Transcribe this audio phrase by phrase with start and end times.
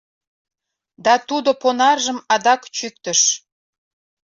[1.05, 3.21] Да тудо понаржым адак чӱктыш.